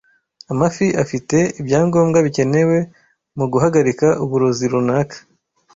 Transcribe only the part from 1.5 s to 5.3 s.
ibyangombwa bikenewe mu guhagarika uburozi runaka.